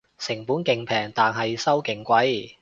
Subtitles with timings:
[0.17, 2.55] 成本勁平但係收勁貴